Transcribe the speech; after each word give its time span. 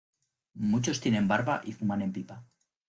Muchos 0.55 0.99
tienen 0.99 1.27
barba 1.27 1.61
y 1.63 1.73
fuman 1.73 2.01
en 2.01 2.11
pipa. 2.11 2.43